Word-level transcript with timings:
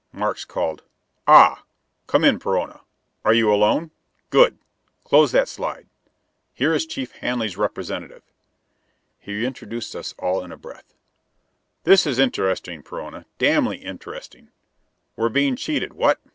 Markes 0.11 0.45
called, 0.45 0.81
"Ah, 1.27 1.63
come 2.07 2.23
in 2.23 2.39
Perona! 2.39 2.81
Are 3.23 3.35
you 3.35 3.53
alone? 3.53 3.91
Good! 4.31 4.57
Close 5.03 5.31
that 5.31 5.47
slide. 5.47 5.87
Here 6.55 6.73
is 6.73 6.87
Chief 6.87 7.11
Hanley's 7.17 7.55
representative." 7.55 8.23
He 9.19 9.45
introduced 9.45 9.95
us 9.95 10.15
all 10.17 10.43
in 10.43 10.51
a 10.51 10.57
breath. 10.57 10.95
"This 11.83 12.07
is 12.07 12.17
interesting, 12.17 12.81
Perona. 12.81 13.25
Damnably 13.37 13.77
interesting. 13.77 14.49
We're 15.15 15.29
being 15.29 15.55
cheated, 15.55 15.93
what? 15.93 16.19